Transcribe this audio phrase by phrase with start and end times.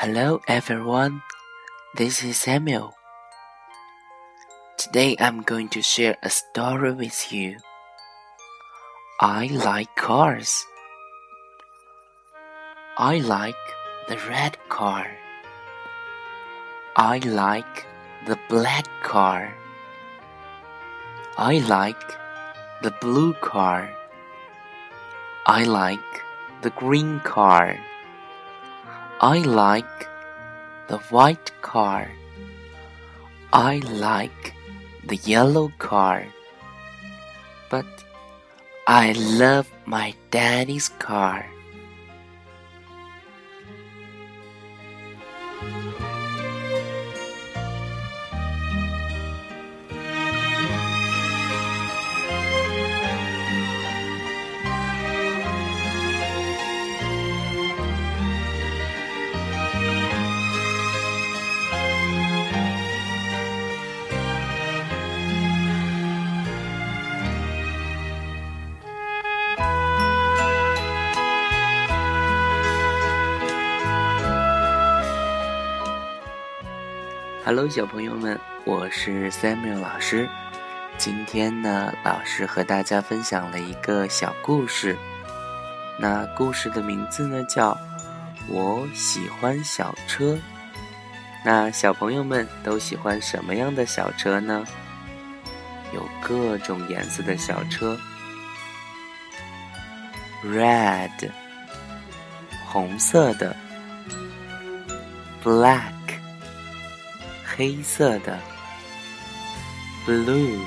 [0.00, 1.22] Hello everyone,
[1.96, 2.94] this is Samuel.
[4.78, 7.58] Today I'm going to share a story with you.
[9.20, 10.64] I like cars.
[12.96, 13.58] I like
[14.06, 15.10] the red car.
[16.94, 17.84] I like
[18.24, 19.52] the black car.
[21.36, 22.14] I like
[22.84, 23.90] the blue car.
[25.44, 26.22] I like
[26.62, 27.76] the green car.
[29.20, 30.06] I like
[30.86, 32.08] the white car.
[33.52, 34.54] I like
[35.04, 36.24] the yellow car.
[37.68, 37.86] But
[38.86, 41.44] I love my daddy's car.
[77.48, 80.28] Hello，小朋友们，我是 Samuel 老师。
[80.98, 84.94] 今天呢，老师和大家分享了一个小故事。
[85.98, 87.72] 那故事的名字呢，叫
[88.50, 90.34] 《我喜欢小车》。
[91.42, 94.62] 那小朋友们都喜欢什么样的小车呢？
[95.94, 97.98] 有各种颜色的小车
[100.44, 101.30] ：red，
[102.66, 103.56] 红色的
[105.42, 105.97] ；black。
[107.58, 108.38] 黑色的
[110.06, 110.60] ，blue，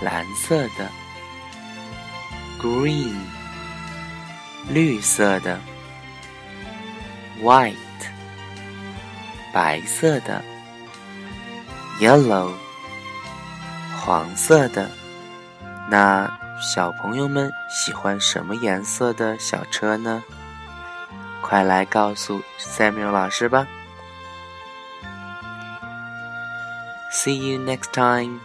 [0.00, 0.88] 蓝色的
[2.60, 3.16] ，green，
[4.68, 5.58] 绿色的
[7.42, 7.74] ，white，
[9.52, 10.40] 白色的
[11.98, 12.52] ，yellow，
[13.96, 14.88] 黄色的。
[15.90, 16.30] 那
[16.62, 20.22] 小朋友们喜欢什么颜色的小车呢？
[21.42, 23.66] 快来告诉 Samuel 老师吧
[27.10, 28.40] ！See you next time.